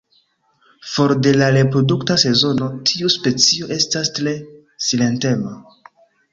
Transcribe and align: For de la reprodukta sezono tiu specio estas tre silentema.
For 0.91 1.11
de 1.27 1.33
la 1.41 1.49
reprodukta 1.57 2.17
sezono 2.23 2.71
tiu 2.93 3.13
specio 3.19 3.71
estas 3.79 4.13
tre 4.19 4.37
silentema. 4.91 5.57